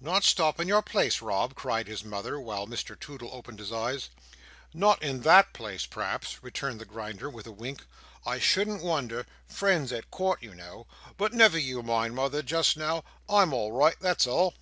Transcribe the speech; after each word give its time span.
"Not 0.00 0.24
stop 0.24 0.58
in 0.58 0.66
your 0.66 0.82
place, 0.82 1.22
Rob!" 1.22 1.54
cried 1.54 1.86
his 1.86 2.02
mother; 2.02 2.40
while 2.40 2.66
Mr 2.66 2.98
Toodle 2.98 3.30
opened 3.32 3.60
his 3.60 3.70
eyes. 3.70 4.08
"Not 4.74 5.00
in 5.00 5.20
that 5.20 5.52
place, 5.52 5.86
p'raps," 5.86 6.42
returned 6.42 6.80
the 6.80 6.84
Grinder, 6.84 7.30
with 7.30 7.46
a 7.46 7.52
wink. 7.52 7.86
"I 8.26 8.40
shouldn't 8.40 8.82
wonder—friends 8.82 9.92
at 9.92 10.10
court 10.10 10.42
you 10.42 10.56
know—but 10.56 11.32
never 11.32 11.56
you 11.56 11.84
mind, 11.84 12.16
mother, 12.16 12.42
just 12.42 12.76
now; 12.76 13.04
I'm 13.28 13.52
all 13.54 13.70
right, 13.70 13.94
that's 14.00 14.26
all." 14.26 14.54